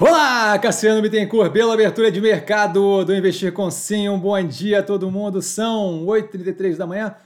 Olá, 0.00 0.56
Cassiano 0.60 1.02
Bittencourt, 1.02 1.50
bela 1.50 1.74
abertura 1.74 2.08
de 2.08 2.20
mercado 2.20 3.04
do 3.04 3.12
Investir 3.12 3.52
com 3.52 3.68
Sim. 3.68 4.08
Um 4.08 4.16
bom 4.16 4.40
dia 4.44 4.78
a 4.78 4.82
todo 4.82 5.10
mundo. 5.10 5.42
São 5.42 6.06
8h33 6.06 6.76
da 6.76 6.86
manhã 6.86 7.16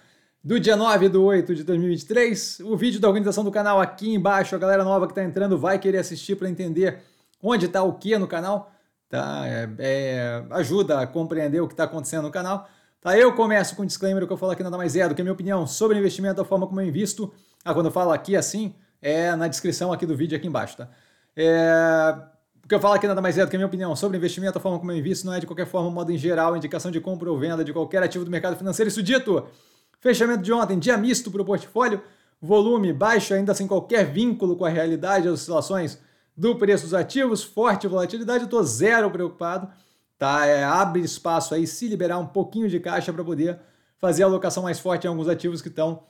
do 0.42 0.58
dia 0.58 0.74
9 0.74 1.10
de 1.10 1.18
8 1.18 1.54
de 1.54 1.64
2023. 1.64 2.60
O 2.60 2.74
vídeo 2.74 2.98
da 2.98 3.08
organização 3.08 3.44
do 3.44 3.50
canal 3.50 3.78
aqui 3.78 4.14
embaixo. 4.14 4.56
A 4.56 4.58
galera 4.58 4.84
nova 4.84 5.06
que 5.06 5.12
está 5.12 5.22
entrando 5.22 5.58
vai 5.58 5.78
querer 5.78 5.98
assistir 5.98 6.34
para 6.34 6.48
entender 6.48 7.00
onde 7.42 7.66
está 7.66 7.82
o 7.82 7.92
que 7.92 8.16
no 8.16 8.26
canal. 8.26 8.72
Tá? 9.06 9.42
É, 9.44 9.68
é, 9.78 10.44
ajuda 10.52 11.00
a 11.00 11.06
compreender 11.06 11.60
o 11.60 11.68
que 11.68 11.74
está 11.74 11.84
acontecendo 11.84 12.22
no 12.22 12.30
canal. 12.30 12.66
Tá? 13.02 13.18
Eu 13.18 13.34
começo 13.34 13.76
com 13.76 13.82
um 13.82 13.86
disclaimer, 13.86 14.26
que 14.26 14.32
eu 14.32 14.38
falo 14.38 14.52
aqui 14.52 14.62
nada 14.62 14.78
mais 14.78 14.96
é 14.96 15.06
do 15.06 15.14
que 15.14 15.20
a 15.20 15.24
minha 15.24 15.34
opinião 15.34 15.66
sobre 15.66 15.98
investimento, 15.98 16.36
da 16.36 16.44
forma 16.44 16.66
como 16.66 16.80
eu 16.80 16.86
invisto. 16.86 17.34
Ah, 17.62 17.74
quando 17.74 17.86
eu 17.86 17.92
falo 17.92 18.12
aqui 18.12 18.34
assim, 18.34 18.74
é 19.02 19.36
na 19.36 19.46
descrição 19.46 19.92
aqui 19.92 20.06
do 20.06 20.16
vídeo 20.16 20.38
aqui 20.38 20.46
embaixo. 20.46 20.78
Tá? 20.78 20.88
É, 21.36 22.31
que 22.72 22.76
eu 22.76 22.80
falo 22.80 22.94
aqui 22.94 23.06
nada 23.06 23.20
mais 23.20 23.36
é 23.36 23.44
do 23.44 23.50
que 23.50 23.56
a 23.56 23.58
minha 23.58 23.66
opinião 23.66 23.94
sobre 23.94 24.16
investimento, 24.16 24.56
a 24.56 24.60
forma 24.60 24.78
como 24.78 24.90
eu 24.90 24.96
invisto, 24.96 25.26
não 25.26 25.34
é 25.34 25.38
de 25.38 25.46
qualquer 25.46 25.66
forma, 25.66 25.90
modo 25.90 26.10
em 26.10 26.16
geral, 26.16 26.56
indicação 26.56 26.90
de 26.90 26.98
compra 27.02 27.30
ou 27.30 27.38
venda 27.38 27.62
de 27.62 27.70
qualquer 27.70 28.02
ativo 28.02 28.24
do 28.24 28.30
mercado 28.30 28.56
financeiro. 28.56 28.88
Isso 28.88 29.02
dito, 29.02 29.46
fechamento 30.00 30.42
de 30.42 30.50
ontem, 30.54 30.78
dia 30.78 30.96
misto 30.96 31.30
para 31.30 31.42
o 31.42 31.44
portfólio, 31.44 32.00
volume 32.40 32.90
baixo, 32.90 33.34
ainda 33.34 33.52
sem 33.52 33.66
qualquer 33.66 34.10
vínculo 34.10 34.56
com 34.56 34.64
a 34.64 34.70
realidade, 34.70 35.28
as 35.28 35.34
oscilações 35.34 35.98
do 36.34 36.56
preço 36.56 36.84
dos 36.84 36.94
ativos, 36.94 37.44
forte 37.44 37.86
volatilidade, 37.86 38.44
estou 38.44 38.64
zero 38.64 39.10
preocupado. 39.10 39.68
Tá? 40.18 40.46
É, 40.46 40.64
abre 40.64 41.02
espaço 41.02 41.54
aí, 41.54 41.66
se 41.66 41.86
liberar 41.88 42.16
um 42.16 42.26
pouquinho 42.26 42.70
de 42.70 42.80
caixa 42.80 43.12
para 43.12 43.22
poder 43.22 43.58
fazer 43.98 44.22
a 44.22 44.26
alocação 44.26 44.62
mais 44.62 44.80
forte 44.80 45.04
em 45.04 45.08
alguns 45.08 45.28
ativos 45.28 45.60
que 45.60 45.68
estão 45.68 46.04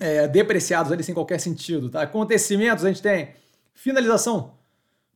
é, 0.00 0.26
depreciados 0.26 0.90
ali 0.90 1.04
sem 1.04 1.14
qualquer 1.14 1.40
sentido. 1.40 1.90
Tá? 1.90 2.00
Acontecimentos, 2.00 2.86
a 2.86 2.88
gente 2.88 3.02
tem 3.02 3.34
finalização 3.74 4.63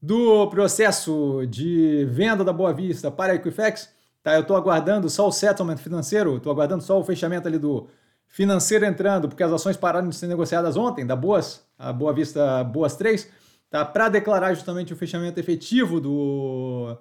do 0.01 0.47
processo 0.49 1.45
de 1.49 2.05
venda 2.11 2.45
da 2.45 2.53
Boa 2.53 2.73
Vista 2.73 3.11
para 3.11 3.33
a 3.33 3.37
Equifax, 3.37 3.91
tá? 4.23 4.35
Eu 4.35 4.43
estou 4.43 4.57
aguardando 4.57 5.11
só 5.11 5.27
o 5.27 5.33
settlement 5.33 5.77
financeiro, 5.77 6.37
estou 6.37 6.53
aguardando 6.53 6.83
só 6.83 6.99
o 6.99 7.05
fechamento 7.05 7.49
ali 7.49 7.59
do 7.59 7.89
financeiro 8.29 8.85
entrando, 8.85 9.29
porque 9.29 9.43
as 9.43 9.53
ações 9.53 9.77
pararam 9.77 10.09
de 10.09 10.15
ser 10.15 10.27
negociadas 10.27 10.77
ontem, 10.77 11.05
da 11.05 11.17
Boas, 11.17 11.65
a 11.79 11.93
Boa 11.93 12.13
Vista 12.13 12.63
Boas 12.63 12.95
3, 12.95 13.29
tá? 13.71 13.85
Para 13.85 14.09
declarar 14.09 14.55
justamente 14.55 14.93
o 14.93 14.97
fechamento 14.97 15.41
efetivo 15.41 16.01
do, 16.01 16.97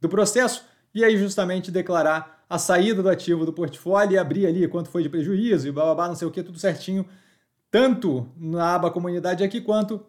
do 0.00 0.08
processo 0.08 0.64
e 0.94 1.04
aí 1.04 1.16
justamente 1.16 1.70
declarar 1.70 2.44
a 2.50 2.58
saída 2.58 3.02
do 3.02 3.08
ativo 3.08 3.46
do 3.46 3.52
portfólio 3.52 4.14
e 4.14 4.18
abrir 4.18 4.46
ali 4.46 4.68
quanto 4.68 4.90
foi 4.90 5.02
de 5.02 5.08
prejuízo 5.08 5.68
e 5.68 5.72
blá, 5.72 6.08
não 6.08 6.14
sei 6.14 6.28
o 6.28 6.30
que, 6.30 6.42
tudo 6.42 6.58
certinho, 6.58 7.06
tanto 7.70 8.28
na 8.36 8.74
aba 8.74 8.90
comunidade 8.90 9.42
aqui 9.42 9.60
quanto 9.60 10.04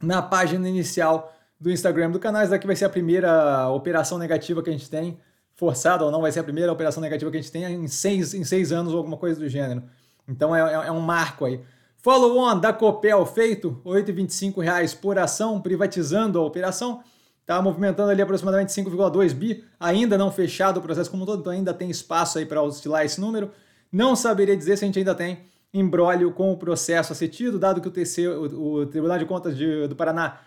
na 0.00 0.22
página 0.22 0.66
inicial 0.68 1.34
do 1.60 1.70
Instagram 1.70 2.10
do 2.10 2.18
canal. 2.18 2.42
Essa 2.42 2.52
daqui 2.52 2.66
vai 2.66 2.76
ser 2.76 2.84
a 2.84 2.90
primeira 2.90 3.68
operação 3.68 4.18
negativa 4.18 4.62
que 4.62 4.70
a 4.70 4.72
gente 4.72 4.88
tem, 4.88 5.18
forçada 5.54 6.04
ou 6.04 6.10
não, 6.10 6.20
vai 6.20 6.30
ser 6.30 6.40
a 6.40 6.44
primeira 6.44 6.72
operação 6.72 7.00
negativa 7.02 7.30
que 7.30 7.36
a 7.36 7.40
gente 7.40 7.52
tem 7.52 7.64
em 7.64 7.88
seis, 7.88 8.32
em 8.32 8.44
seis 8.44 8.70
anos 8.70 8.92
ou 8.92 8.98
alguma 8.98 9.16
coisa 9.16 9.40
do 9.40 9.48
gênero. 9.48 9.82
Então 10.28 10.54
é, 10.54 10.60
é, 10.60 10.88
é 10.88 10.92
um 10.92 11.00
marco 11.00 11.44
aí. 11.44 11.60
Follow-on 11.96 12.60
da 12.60 12.72
Copel 12.72 13.26
feito, 13.26 13.80
R$ 13.84 14.02
8,25 14.02 14.96
por 15.00 15.18
ação, 15.18 15.60
privatizando 15.60 16.38
a 16.38 16.44
operação. 16.44 17.02
Está 17.40 17.60
movimentando 17.60 18.10
ali 18.10 18.22
aproximadamente 18.22 18.72
5,2 18.72 19.32
bi, 19.32 19.64
ainda 19.80 20.18
não 20.18 20.30
fechado 20.30 20.78
o 20.78 20.82
processo 20.82 21.10
como 21.10 21.22
um 21.22 21.26
todo, 21.26 21.40
então 21.40 21.52
ainda 21.52 21.72
tem 21.72 21.90
espaço 21.90 22.38
aí 22.38 22.46
para 22.46 22.62
oscilar 22.62 23.04
esse 23.04 23.20
número. 23.20 23.50
Não 23.90 24.14
saberia 24.14 24.56
dizer 24.56 24.76
se 24.76 24.84
a 24.84 24.86
gente 24.86 24.98
ainda 24.98 25.14
tem 25.14 25.40
embrólio 25.72 26.30
com 26.30 26.52
o 26.52 26.56
processo 26.56 27.12
acetido, 27.12 27.58
dado 27.58 27.80
que 27.80 27.88
o, 27.88 27.90
TC, 27.90 28.28
o, 28.28 28.74
o 28.74 28.86
Tribunal 28.86 29.18
de 29.18 29.24
Contas 29.24 29.56
de, 29.56 29.88
do 29.88 29.96
Paraná 29.96 30.38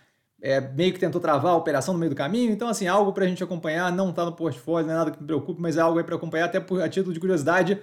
é, 0.42 0.60
meio 0.60 0.92
que 0.92 1.00
tentou 1.00 1.22
travar 1.22 1.54
a 1.54 1.56
operação 1.56 1.94
no 1.94 2.00
meio 2.00 2.10
do 2.10 2.16
caminho. 2.16 2.52
Então, 2.52 2.68
assim, 2.68 2.88
algo 2.88 3.14
para 3.14 3.26
a 3.26 3.28
gente 3.28 3.44
acompanhar, 3.44 3.92
não 3.92 4.10
está 4.10 4.26
no 4.26 4.32
portfólio, 4.32 4.88
não 4.88 4.94
é 4.94 4.98
nada 4.98 5.12
que 5.12 5.22
me 5.22 5.28
preocupe, 5.28 5.62
mas 5.62 5.78
é 5.78 5.82
algo 5.82 6.04
para 6.04 6.16
acompanhar 6.16 6.46
até 6.46 6.60
por, 6.60 6.82
a 6.82 6.90
título 6.90 7.14
de 7.14 7.20
curiosidade 7.20 7.78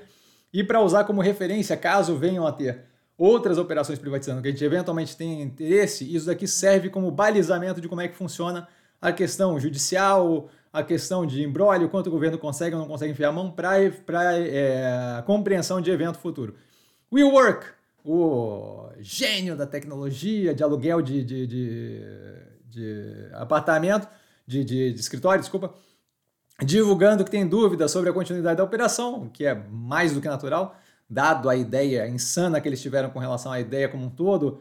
e 0.53 0.65
para 0.65 0.81
usar 0.81 1.05
como 1.05 1.21
referência 1.21 1.77
caso 1.77 2.17
venham 2.17 2.47
a 2.47 2.53
ter 2.53 2.85
outras 3.17 3.59
operações 3.59 3.99
privatizando 3.99 4.41
que 4.41 4.49
a 4.49 4.51
gente 4.51 4.65
eventualmente 4.65 5.17
tem 5.17 5.43
interesse, 5.43 6.15
isso 6.15 6.27
daqui 6.27 6.47
serve 6.47 6.89
como 6.89 7.11
balizamento 7.11 7.81
de 7.81 7.89
como 7.89 8.01
é 8.01 8.09
que 8.09 8.17
funciona 8.17 8.69
a 9.03 9.13
questão 9.13 9.59
judicial, 9.59 10.49
a 10.73 10.83
questão 10.83 11.27
de 11.27 11.43
embrólio, 11.43 11.89
quanto 11.89 12.07
o 12.07 12.11
governo 12.11 12.39
consegue 12.39 12.75
ou 12.75 12.81
não 12.81 12.89
consegue 12.89 13.13
enfiar 13.13 13.31
a 13.31 13.33
mão 13.33 13.51
para 13.51 13.79
é, 14.39 15.23
compreensão 15.27 15.81
de 15.81 15.91
evento 15.91 16.19
futuro. 16.19 16.55
WeWork, 17.13 17.67
o 18.05 18.89
gênio 18.99 19.57
da 19.57 19.67
tecnologia, 19.67 20.55
de 20.55 20.63
aluguel 20.63 21.03
de, 21.03 21.25
de, 21.25 21.47
de 21.47 22.03
de 22.69 23.29
apartamento, 23.33 24.09
de, 24.47 24.65
de, 24.65 24.93
de 24.93 25.01
escritório, 25.01 25.41
desculpa, 25.41 25.75
divulgando 26.63 27.25
que 27.25 27.31
tem 27.31 27.47
dúvidas 27.47 27.91
sobre 27.91 28.11
a 28.11 28.13
continuidade 28.13 28.59
da 28.59 28.65
operação, 28.65 29.25
o 29.25 29.31
que 29.31 29.45
é 29.45 29.55
mais 29.55 30.13
do 30.13 30.21
que 30.21 30.29
natural, 30.29 30.77
dado 31.09 31.49
a 31.49 31.57
ideia 31.57 32.07
insana 32.09 32.61
que 32.61 32.69
eles 32.69 32.81
tiveram 32.81 33.11
com 33.11 33.19
relação 33.19 33.51
à 33.51 33.61
ideia 33.61 33.89
como 33.89 34.07
um 34.07 34.11
todo. 34.11 34.61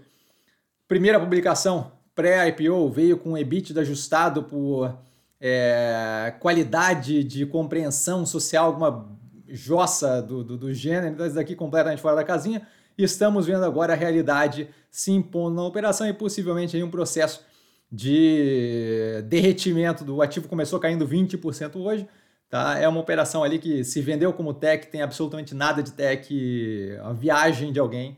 Primeira 0.88 1.20
publicação 1.20 1.92
pré-IPO 2.16 2.90
veio 2.90 3.18
com 3.18 3.38
EBITDA 3.38 3.82
ajustado 3.82 4.44
por 4.44 4.98
é, 5.40 6.34
qualidade 6.40 7.24
de 7.24 7.46
compreensão 7.46 8.26
social, 8.26 8.68
alguma 8.68 9.18
jossa 9.50 10.22
do, 10.22 10.44
do, 10.44 10.58
do 10.58 10.74
gênero, 10.74 11.08
então 11.08 11.26
isso 11.26 11.36
daqui 11.36 11.56
completamente 11.56 12.02
fora 12.02 12.16
da 12.16 12.24
casinha. 12.24 12.68
Estamos 12.98 13.46
vendo 13.46 13.64
agora 13.64 13.94
a 13.94 13.96
realidade 13.96 14.70
se 14.90 15.12
impondo 15.12 15.56
na 15.56 15.64
operação 15.64 16.08
e 16.08 16.14
possivelmente 16.14 16.76
aí 16.76 16.84
um 16.84 16.90
processo 16.90 17.46
de 17.92 19.22
derretimento 19.26 20.04
do 20.04 20.22
ativo 20.22 20.48
começou 20.48 20.80
caindo 20.80 21.08
20% 21.08 21.76
hoje. 21.76 22.08
Tá? 22.50 22.80
É 22.80 22.88
uma 22.88 23.00
operação 23.00 23.44
ali 23.44 23.60
que 23.60 23.84
se 23.84 24.02
vendeu 24.02 24.34
como 24.34 24.54
tech, 24.54 24.88
tem 24.88 25.02
absolutamente 25.02 25.54
nada 25.54 25.84
de 25.84 25.92
tech, 25.92 26.98
a 27.04 27.14
viagem 27.14 27.72
de 27.72 27.80
alguém 27.80 28.18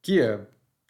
que 0.00 0.20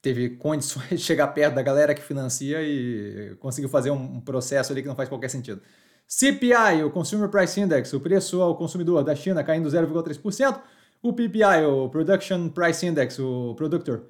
teve 0.00 0.30
condições 0.30 0.88
de 0.88 0.98
chegar 0.98 1.28
perto 1.28 1.54
da 1.54 1.62
galera 1.62 1.94
que 1.94 2.02
financia 2.02 2.62
e 2.62 3.36
conseguiu 3.40 3.68
fazer 3.68 3.90
um 3.90 4.20
processo 4.20 4.72
ali 4.72 4.80
que 4.80 4.88
não 4.88 4.96
faz 4.96 5.08
qualquer 5.08 5.28
sentido. 5.28 5.60
CPI, 6.06 6.82
o 6.84 6.90
Consumer 6.90 7.28
Price 7.28 7.60
Index, 7.60 7.92
o 7.92 8.00
preço 8.00 8.40
ao 8.42 8.56
consumidor 8.56 9.04
da 9.04 9.14
China 9.14 9.44
caindo 9.44 9.68
0,3%. 9.68 10.60
O 11.02 11.12
PPI, 11.12 11.66
o 11.66 11.88
Production 11.88 12.48
Price 12.48 12.86
Index, 12.86 13.18
o 13.18 13.54
Productor, 13.56 14.02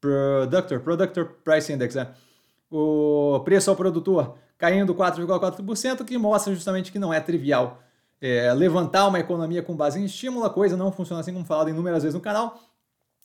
Productor, 0.00 0.80
Productor 0.80 1.26
Price 1.44 1.72
Index, 1.72 1.94
é 1.94 2.12
o 2.68 3.40
preço 3.44 3.70
ao 3.70 3.76
produtor 3.76 4.36
caindo 4.58 4.94
4,4%, 4.94 6.04
que 6.04 6.18
mostra 6.18 6.52
justamente 6.54 6.90
que 6.90 6.98
não 6.98 7.12
é 7.12 7.20
trivial. 7.20 7.82
É, 8.20 8.52
levantar 8.52 9.06
uma 9.08 9.18
economia 9.18 9.62
com 9.62 9.76
base 9.76 10.00
em 10.00 10.04
estímulo, 10.04 10.44
a 10.44 10.50
coisa 10.50 10.76
não 10.76 10.90
funciona 10.90 11.20
assim 11.20 11.32
como 11.32 11.44
falado 11.44 11.70
inúmeras 11.70 12.02
vezes 12.02 12.14
no 12.14 12.20
canal. 12.20 12.60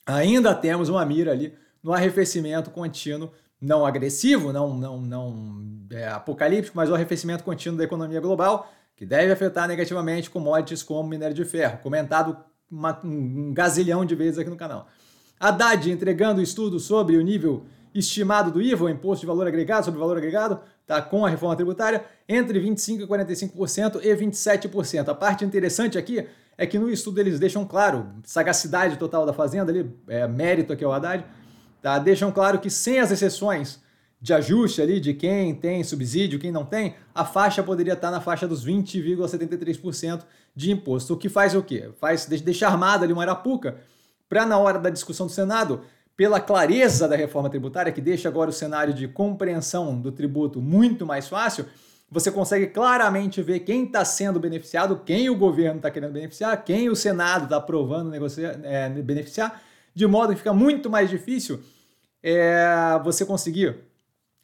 Ainda 0.06 0.54
temos 0.54 0.90
uma 0.90 1.06
mira 1.06 1.32
ali 1.32 1.56
no 1.82 1.94
arrefecimento 1.94 2.70
contínuo, 2.72 3.32
não 3.60 3.86
agressivo, 3.86 4.52
não, 4.52 4.76
não, 4.76 5.02
não 5.02 5.86
é, 5.92 6.08
apocalíptico, 6.08 6.76
mas 6.76 6.90
o 6.90 6.96
arrefecimento 6.96 7.44
contínuo 7.44 7.78
da 7.78 7.84
economia 7.84 8.20
global, 8.20 8.72
que 8.96 9.06
deve 9.06 9.32
afetar 9.32 9.68
negativamente 9.68 10.30
commodities 10.30 10.84
como 10.84 11.08
minério 11.08 11.36
de 11.36 11.46
ferro, 11.46 11.80
comentado 11.80 12.38
uma, 12.72 13.00
um 13.04 13.54
gazilhão 13.54 14.06
de 14.06 14.16
vezes 14.16 14.40
aqui 14.40 14.50
no 14.50 14.58
canal. 14.58 14.88
Haddad 15.40 15.92
entregando 15.92 16.42
estudo 16.42 16.80
sobre 16.80 17.18
o 17.18 17.22
nível 17.22 17.66
estimado 17.94 18.52
do 18.52 18.62
IVA, 18.62 18.86
o 18.86 18.90
Imposto 18.90 19.22
de 19.22 19.28
Valor 19.28 19.48
Agregado, 19.48 19.86
sobre 19.86 20.00
valor 20.00 20.18
agregado, 20.18 20.60
tá, 20.86 21.02
com 21.02 21.26
a 21.26 21.30
reforma 21.30 21.56
tributária, 21.56 22.04
entre 22.28 22.60
25% 22.60 23.02
e 23.02 23.08
45% 23.08 24.00
e 24.04 24.16
27%. 24.16 25.10
A 25.10 25.16
parte 25.16 25.44
interessante 25.44 25.98
aqui 25.98 26.28
é 26.58 26.66
que 26.66 26.78
no 26.78 26.90
estudo 26.90 27.20
eles 27.20 27.40
deixam 27.40 27.66
claro, 27.66 28.08
sagacidade 28.24 28.98
total 28.98 29.26
da 29.26 29.34
Fazenda, 29.34 29.72
ali, 29.72 29.92
é, 30.08 30.28
mérito 30.28 30.74
aqui 30.74 30.84
ao 30.84 30.92
Haddad, 30.92 31.26
tá, 31.82 31.98
deixam 32.00 32.32
claro 32.32 32.60
que 32.60 32.70
sem 32.70 33.00
as 33.00 33.12
exceções 33.12 33.80
de 34.20 34.34
ajuste 34.34 34.82
ali 34.82 35.00
de 35.00 35.14
quem 35.14 35.54
tem 35.54 35.84
subsídio, 35.84 36.40
quem 36.40 36.52
não 36.52 36.66
tem, 36.66 36.96
a 37.14 37.24
faixa 37.24 37.62
poderia 37.62 37.94
estar 37.94 38.10
na 38.10 38.20
faixa 38.20 38.48
dos 38.48 38.66
20,73% 38.66 40.24
de 40.56 40.72
imposto. 40.72 41.14
O 41.14 41.18
que 41.18 41.30
faz 41.30 41.54
o 41.54 41.62
quê? 41.62 41.90
Faz 42.00 42.26
deixar 42.26 42.70
armada 42.70 43.06
ali 43.06 43.14
uma 43.14 43.22
arapuca 43.22 43.78
para 44.28 44.46
na 44.46 44.58
hora 44.58 44.80
da 44.80 44.90
discussão 44.90 45.28
do 45.28 45.32
Senado 45.32 45.82
pela 46.16 46.40
clareza 46.40 47.08
da 47.08 47.16
reforma 47.16 47.48
tributária, 47.48 47.92
que 47.92 48.02
deixa 48.02 48.28
agora 48.28 48.50
o 48.50 48.54
cenário 48.54 48.92
de 48.92 49.08
compreensão 49.08 50.02
do 50.02 50.12
tributo 50.12 50.60
muito 50.60 51.06
mais 51.06 51.28
fácil, 51.28 51.68
você 52.10 52.32
consegue 52.32 52.68
claramente 52.68 53.42
ver 53.42 53.60
quem 53.60 53.84
está 53.84 54.04
sendo 54.04 54.40
beneficiado, 54.40 55.02
quem 55.06 55.30
o 55.30 55.36
governo 55.36 55.78
está 55.78 55.92
querendo 55.92 56.14
beneficiar, 56.14 56.64
quem 56.64 56.90
o 56.90 56.96
Senado 56.96 57.44
está 57.44 57.58
aprovando 57.58 58.10
negociar, 58.10 58.60
é, 58.64 58.90
beneficiar, 58.90 59.62
de 59.94 60.08
modo 60.08 60.32
que 60.32 60.38
fica 60.38 60.54
muito 60.54 60.90
mais 60.90 61.10
difícil 61.10 61.62
é, 62.24 63.00
você 63.04 63.24
conseguir 63.24 63.76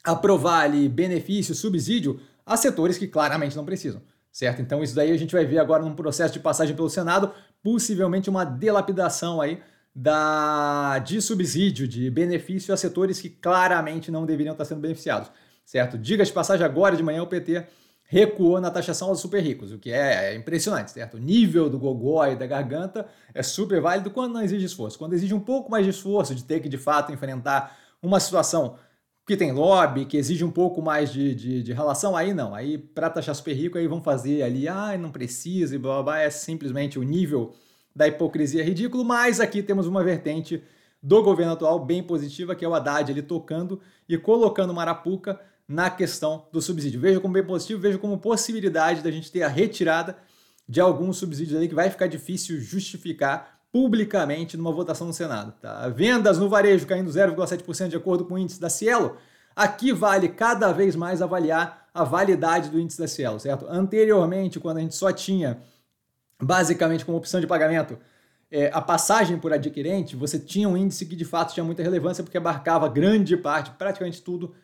aprovar 0.04 0.64
ali 0.64 0.88
benefício, 0.88 1.54
subsídio 1.54 2.20
a 2.44 2.56
setores 2.56 2.98
que 2.98 3.08
claramente 3.08 3.56
não 3.56 3.64
precisam, 3.64 4.02
certo? 4.30 4.60
Então 4.60 4.82
isso 4.82 4.94
daí 4.94 5.10
a 5.10 5.16
gente 5.16 5.32
vai 5.32 5.46
ver 5.46 5.58
agora 5.58 5.82
num 5.82 5.94
processo 5.94 6.34
de 6.34 6.40
passagem 6.40 6.76
pelo 6.76 6.90
Senado, 6.90 7.32
possivelmente 7.62 8.28
uma 8.28 8.44
delapidação 8.44 9.40
aí 9.40 9.60
da, 9.94 10.98
de 10.98 11.22
subsídio, 11.22 11.88
de 11.88 12.10
benefício 12.10 12.74
a 12.74 12.76
setores 12.76 13.20
que 13.20 13.30
claramente 13.30 14.10
não 14.10 14.26
deveriam 14.26 14.52
estar 14.52 14.64
sendo 14.64 14.80
beneficiados. 14.80 15.30
certo? 15.64 15.96
Diga 15.96 16.24
de 16.24 16.32
passagem, 16.32 16.66
agora 16.66 16.96
de 16.96 17.02
manhã 17.02 17.22
o 17.22 17.26
PT 17.26 17.64
recuou 18.06 18.60
na 18.60 18.70
taxação 18.70 19.08
aos 19.08 19.20
super 19.20 19.42
ricos, 19.42 19.72
o 19.72 19.78
que 19.78 19.90
é 19.90 20.34
impressionante, 20.34 20.90
certo? 20.90 21.16
O 21.16 21.20
nível 21.20 21.70
do 21.70 21.78
gogó 21.78 22.26
e 22.26 22.36
da 22.36 22.46
garganta 22.46 23.06
é 23.32 23.42
super 23.42 23.80
válido 23.80 24.10
quando 24.10 24.34
não 24.34 24.42
exige 24.42 24.66
esforço. 24.66 24.98
Quando 24.98 25.14
exige 25.14 25.32
um 25.32 25.40
pouco 25.40 25.70
mais 25.70 25.84
de 25.84 25.90
esforço, 25.90 26.34
de 26.34 26.44
ter 26.44 26.60
que 26.60 26.68
de 26.68 26.76
fato 26.76 27.12
enfrentar 27.12 27.78
uma 28.02 28.20
situação 28.20 28.76
que 29.26 29.36
tem 29.36 29.52
lobby, 29.52 30.04
que 30.04 30.16
exige 30.16 30.44
um 30.44 30.50
pouco 30.50 30.82
mais 30.82 31.12
de, 31.12 31.34
de, 31.34 31.62
de 31.62 31.72
relação, 31.72 32.14
aí 32.14 32.34
não. 32.34 32.54
Aí, 32.54 32.76
para 32.76 33.08
taxar 33.08 33.34
super 33.34 33.54
rico, 33.54 33.78
aí 33.78 33.86
vão 33.86 34.02
fazer 34.02 34.42
ali, 34.42 34.68
ah, 34.68 34.96
não 34.98 35.10
precisa 35.10 35.74
e 35.74 35.78
blá, 35.78 35.94
blá, 35.94 36.02
blá. 36.02 36.20
É 36.20 36.30
simplesmente 36.30 36.98
o 36.98 37.02
nível 37.02 37.54
da 37.96 38.06
hipocrisia 38.06 38.62
ridículo. 38.62 39.04
Mas 39.04 39.40
aqui 39.40 39.62
temos 39.62 39.86
uma 39.86 40.04
vertente 40.04 40.62
do 41.02 41.22
governo 41.22 41.52
atual 41.52 41.84
bem 41.84 42.02
positiva, 42.02 42.54
que 42.54 42.64
é 42.64 42.68
o 42.68 42.74
Haddad 42.74 43.10
ele 43.10 43.22
tocando 43.22 43.80
e 44.08 44.18
colocando 44.18 44.74
Marapuca 44.74 45.40
na 45.66 45.88
questão 45.88 46.46
do 46.52 46.60
subsídio. 46.60 47.00
Vejo 47.00 47.20
como 47.20 47.34
bem 47.34 47.44
positivo, 47.44 47.80
vejo 47.80 47.98
como 47.98 48.18
possibilidade 48.18 49.02
da 49.02 49.10
gente 49.10 49.32
ter 49.32 49.42
a 49.42 49.48
retirada 49.48 50.16
de 50.68 50.80
alguns 50.80 51.16
subsídios 51.16 51.58
aí 51.58 51.68
que 51.68 51.74
vai 51.74 51.90
ficar 51.90 52.06
difícil 52.06 52.60
justificar 52.60 53.53
publicamente 53.74 54.56
numa 54.56 54.70
votação 54.70 55.04
no 55.04 55.12
Senado. 55.12 55.52
Tá? 55.60 55.88
Vendas 55.88 56.38
no 56.38 56.48
varejo 56.48 56.86
caindo 56.86 57.10
0,7% 57.10 57.88
de 57.88 57.96
acordo 57.96 58.24
com 58.24 58.34
o 58.34 58.38
índice 58.38 58.60
da 58.60 58.70
Cielo. 58.70 59.16
Aqui 59.56 59.92
vale 59.92 60.28
cada 60.28 60.70
vez 60.70 60.94
mais 60.94 61.20
avaliar 61.20 61.88
a 61.92 62.04
validade 62.04 62.70
do 62.70 62.78
índice 62.78 63.00
da 63.00 63.08
Cielo, 63.08 63.40
certo? 63.40 63.66
Anteriormente, 63.68 64.60
quando 64.60 64.76
a 64.76 64.80
gente 64.80 64.94
só 64.94 65.10
tinha 65.10 65.58
basicamente 66.40 67.04
como 67.04 67.18
opção 67.18 67.40
de 67.40 67.48
pagamento 67.48 67.98
é, 68.48 68.70
a 68.72 68.80
passagem 68.80 69.40
por 69.40 69.52
adquirente, 69.52 70.14
você 70.14 70.38
tinha 70.38 70.68
um 70.68 70.76
índice 70.76 71.04
que 71.04 71.16
de 71.16 71.24
fato 71.24 71.52
tinha 71.52 71.64
muita 71.64 71.82
relevância 71.82 72.22
porque 72.22 72.38
abarcava 72.38 72.88
grande 72.88 73.36
parte, 73.36 73.72
praticamente 73.72 74.22
tudo, 74.22 74.54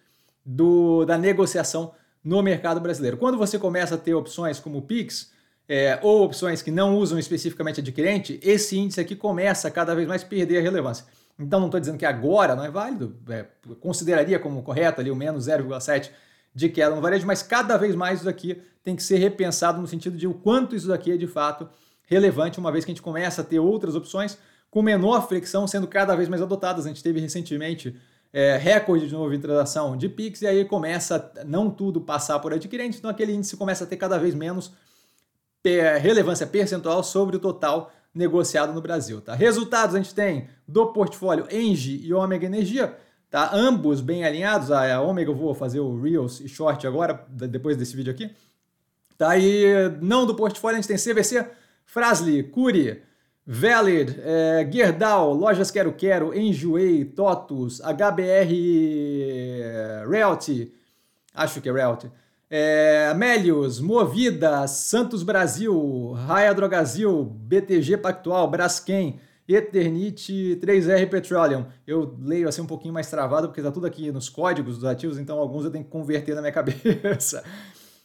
do, 0.46 1.04
da 1.04 1.18
negociação 1.18 1.92
no 2.22 2.40
mercado 2.44 2.80
brasileiro. 2.80 3.16
Quando 3.16 3.36
você 3.36 3.58
começa 3.58 3.96
a 3.96 3.98
ter 3.98 4.14
opções 4.14 4.60
como 4.60 4.78
o 4.78 4.82
Pix, 4.82 5.32
é, 5.72 6.00
ou 6.02 6.24
opções 6.24 6.62
que 6.62 6.70
não 6.72 6.96
usam 6.96 7.16
especificamente 7.16 7.78
adquirente, 7.78 8.40
esse 8.42 8.76
índice 8.76 9.00
aqui 9.00 9.14
começa 9.14 9.68
a 9.68 9.70
cada 9.70 9.94
vez 9.94 10.08
mais 10.08 10.24
perder 10.24 10.58
a 10.58 10.60
relevância. 10.60 11.04
Então 11.38 11.60
não 11.60 11.68
estou 11.68 11.78
dizendo 11.78 11.96
que 11.96 12.04
agora 12.04 12.56
não 12.56 12.64
é 12.64 12.70
válido, 12.72 13.16
é, 13.28 13.46
consideraria 13.78 14.36
como 14.40 14.64
correto 14.64 15.00
ali 15.00 15.12
o 15.12 15.14
menos 15.14 15.46
0,7 15.46 16.10
de 16.52 16.68
queda 16.68 16.92
no 16.92 17.00
varejo, 17.00 17.24
mas 17.24 17.40
cada 17.40 17.76
vez 17.76 17.94
mais 17.94 18.18
isso 18.18 18.28
aqui 18.28 18.60
tem 18.82 18.96
que 18.96 19.02
ser 19.02 19.18
repensado 19.18 19.80
no 19.80 19.86
sentido 19.86 20.16
de 20.16 20.26
o 20.26 20.34
quanto 20.34 20.74
isso 20.74 20.88
daqui 20.88 21.12
é 21.12 21.16
de 21.16 21.28
fato 21.28 21.68
relevante, 22.04 22.58
uma 22.58 22.72
vez 22.72 22.84
que 22.84 22.90
a 22.90 22.94
gente 22.94 23.02
começa 23.02 23.42
a 23.42 23.44
ter 23.44 23.60
outras 23.60 23.94
opções 23.94 24.36
com 24.72 24.82
menor 24.82 25.28
flexão 25.28 25.68
sendo 25.68 25.86
cada 25.86 26.16
vez 26.16 26.28
mais 26.28 26.42
adotadas. 26.42 26.84
A 26.84 26.88
gente 26.88 27.00
teve 27.00 27.20
recentemente 27.20 27.94
é, 28.32 28.56
recorde 28.56 29.06
de 29.06 29.12
novo 29.12 29.32
em 29.32 29.38
transação 29.40 29.96
de 29.96 30.08
PIX 30.08 30.42
e 30.42 30.48
aí 30.48 30.64
começa 30.64 31.32
não 31.46 31.70
tudo 31.70 32.00
passar 32.00 32.40
por 32.40 32.52
adquirente, 32.52 32.98
então 32.98 33.08
aquele 33.08 33.32
índice 33.32 33.56
começa 33.56 33.84
a 33.84 33.86
ter 33.86 33.96
cada 33.96 34.18
vez 34.18 34.34
menos 34.34 34.72
relevância 35.98 36.46
percentual 36.46 37.02
sobre 37.02 37.36
o 37.36 37.38
total 37.38 37.92
negociado 38.14 38.72
no 38.72 38.80
Brasil. 38.80 39.20
Tá? 39.20 39.34
Resultados 39.34 39.94
a 39.94 39.98
gente 39.98 40.14
tem 40.14 40.48
do 40.66 40.92
portfólio 40.92 41.46
Engie 41.50 42.00
e 42.04 42.12
Omega 42.12 42.46
Energia, 42.46 42.96
tá? 43.30 43.50
ambos 43.52 44.00
bem 44.00 44.24
alinhados. 44.24 44.70
A 44.70 45.00
Omega 45.00 45.30
eu 45.30 45.34
vou 45.34 45.54
fazer 45.54 45.80
o 45.80 46.00
Reels 46.00 46.40
e 46.40 46.48
Short 46.48 46.86
agora, 46.86 47.26
depois 47.28 47.76
desse 47.76 47.94
vídeo 47.94 48.12
aqui. 48.12 48.30
Tá? 49.16 49.36
E 49.36 49.90
não 50.00 50.24
do 50.24 50.34
portfólio 50.34 50.78
a 50.78 50.80
gente 50.80 50.88
tem 50.88 50.96
CVC, 50.96 51.46
Frasli, 51.84 52.42
Curi, 52.42 53.02
Valid, 53.46 54.16
é, 54.22 54.68
Gerdau, 54.70 55.34
Lojas 55.34 55.70
Quero 55.70 55.92
Quero, 55.92 56.36
Enjoei, 56.36 57.04
Totus, 57.04 57.80
HBR 57.80 58.54
Realty, 60.08 60.72
acho 61.34 61.60
que 61.60 61.68
é 61.68 61.72
Realty, 61.72 62.10
é, 62.50 63.14
Melios, 63.14 63.78
Movida, 63.78 64.66
Santos 64.66 65.22
Brasil, 65.22 66.12
Raia 66.26 66.52
Drogazil, 66.52 67.24
BTG 67.24 67.96
Pactual, 67.96 68.50
Braskem, 68.50 69.20
Eternit 69.48 70.58
3R 70.60 71.08
Petroleum. 71.08 71.66
Eu 71.86 72.16
leio 72.20 72.48
assim 72.48 72.60
um 72.60 72.66
pouquinho 72.66 72.92
mais 72.92 73.08
travado 73.08 73.48
porque 73.48 73.60
está 73.60 73.70
tudo 73.70 73.86
aqui 73.86 74.10
nos 74.10 74.28
códigos 74.28 74.76
dos 74.76 74.84
ativos, 74.84 75.18
então 75.18 75.38
alguns 75.38 75.64
eu 75.64 75.70
tenho 75.70 75.84
que 75.84 75.90
converter 75.90 76.34
na 76.34 76.40
minha 76.40 76.50
cabeça. 76.52 77.44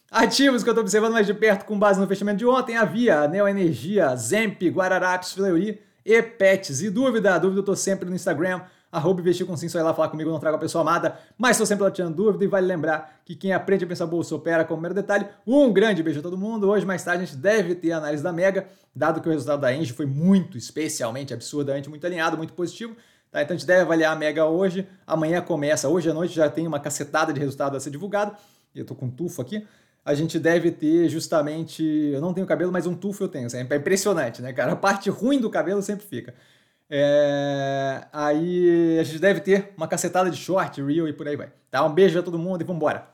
Ativos 0.08 0.62
que 0.62 0.68
eu 0.68 0.72
estou 0.72 0.82
observando 0.82 1.12
mais 1.12 1.26
de 1.26 1.34
perto 1.34 1.64
com 1.64 1.76
base 1.76 2.00
no 2.00 2.06
fechamento 2.06 2.38
de 2.38 2.46
ontem, 2.46 2.76
havia 2.76 3.26
Neo 3.26 3.48
Energia, 3.48 4.14
Zemp, 4.14 4.62
Guararapes, 4.62 5.32
Fleury 5.32 5.80
e 6.04 6.22
Pets. 6.22 6.82
E 6.82 6.90
dúvida, 6.90 7.36
dúvida 7.38 7.58
eu 7.58 7.62
estou 7.62 7.74
sempre 7.74 8.08
no 8.08 8.14
Instagram, 8.14 8.62
arroba 8.90 9.20
investir 9.20 9.46
com 9.46 9.56
sim, 9.56 9.68
só 9.68 9.78
ir 9.78 9.82
lá 9.82 9.92
falar 9.92 10.08
comigo, 10.08 10.30
não 10.30 10.38
trago 10.38 10.56
a 10.56 10.60
pessoa 10.60 10.82
amada, 10.82 11.18
mas 11.36 11.52
estou 11.52 11.66
sempre 11.66 11.84
lá 11.84 11.90
tirando 11.90 12.14
dúvida 12.14 12.44
e 12.44 12.48
vale 12.48 12.66
lembrar 12.66 13.20
que 13.24 13.34
quem 13.34 13.52
aprende 13.52 13.84
a 13.84 13.86
pensar 13.86 14.06
bolsa 14.06 14.34
opera 14.34 14.64
como 14.64 14.80
primeiro 14.80 14.94
detalhe. 14.94 15.26
Um 15.46 15.72
grande 15.72 16.02
beijo 16.02 16.20
a 16.20 16.22
todo 16.22 16.36
mundo. 16.36 16.68
Hoje, 16.68 16.86
mais 16.86 17.02
tarde, 17.02 17.22
a 17.22 17.26
gente 17.26 17.36
deve 17.36 17.74
ter 17.74 17.92
a 17.92 17.98
análise 17.98 18.22
da 18.22 18.32
Mega, 18.32 18.68
dado 18.94 19.20
que 19.20 19.28
o 19.28 19.32
resultado 19.32 19.60
da 19.60 19.74
Engie 19.74 19.92
foi 19.92 20.06
muito, 20.06 20.56
especialmente, 20.56 21.34
absurdamente, 21.34 21.88
muito 21.88 22.06
alinhado, 22.06 22.36
muito 22.36 22.52
positivo. 22.52 22.96
Tá? 23.30 23.42
Então 23.42 23.54
a 23.54 23.58
gente 23.58 23.66
deve 23.66 23.82
avaliar 23.82 24.12
a 24.12 24.16
Mega 24.16 24.46
hoje. 24.46 24.86
Amanhã 25.06 25.40
começa, 25.40 25.88
hoje 25.88 26.10
à 26.10 26.14
noite 26.14 26.34
já 26.34 26.48
tem 26.48 26.66
uma 26.66 26.80
cacetada 26.80 27.32
de 27.32 27.40
resultado 27.40 27.76
a 27.76 27.80
ser 27.80 27.90
divulgado. 27.90 28.36
Eu 28.74 28.82
estou 28.82 28.96
com 28.96 29.10
tufo 29.10 29.42
aqui 29.42 29.66
a 30.06 30.14
gente 30.14 30.38
deve 30.38 30.70
ter 30.70 31.08
justamente. 31.08 31.82
Eu 31.82 32.20
não 32.20 32.32
tenho 32.32 32.46
cabelo, 32.46 32.70
mas 32.70 32.86
um 32.86 32.94
tufo 32.94 33.24
eu 33.24 33.28
tenho. 33.28 33.48
É 33.52 33.76
impressionante, 33.76 34.40
né, 34.40 34.52
cara? 34.52 34.70
A 34.70 34.76
parte 34.76 35.10
ruim 35.10 35.40
do 35.40 35.50
cabelo 35.50 35.82
sempre 35.82 36.06
fica. 36.06 36.32
É... 36.88 38.06
Aí 38.12 38.98
a 38.98 39.02
gente 39.02 39.18
deve 39.18 39.40
ter 39.40 39.74
uma 39.76 39.88
cacetada 39.88 40.30
de 40.30 40.36
short, 40.36 40.82
reel 40.82 41.08
e 41.08 41.12
por 41.12 41.26
aí 41.26 41.36
vai. 41.36 41.52
Tá? 41.70 41.84
Um 41.84 41.92
beijo 41.92 42.18
a 42.18 42.22
todo 42.22 42.38
mundo 42.38 42.62
e 42.62 42.64
vambora! 42.64 43.08